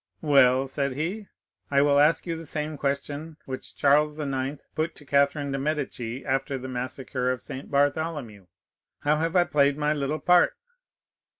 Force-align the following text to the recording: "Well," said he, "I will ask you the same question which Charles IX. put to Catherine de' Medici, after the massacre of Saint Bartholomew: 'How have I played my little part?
"Well," 0.23 0.65
said 0.65 0.93
he, 0.93 1.27
"I 1.69 1.83
will 1.83 1.99
ask 1.99 2.25
you 2.25 2.35
the 2.35 2.43
same 2.47 2.75
question 2.75 3.37
which 3.45 3.75
Charles 3.75 4.17
IX. 4.17 4.67
put 4.73 4.95
to 4.95 5.05
Catherine 5.05 5.51
de' 5.51 5.59
Medici, 5.59 6.25
after 6.25 6.57
the 6.57 6.67
massacre 6.67 7.29
of 7.29 7.39
Saint 7.39 7.69
Bartholomew: 7.69 8.47
'How 9.01 9.17
have 9.17 9.35
I 9.35 9.43
played 9.43 9.77
my 9.77 9.93
little 9.93 10.17
part? 10.17 10.55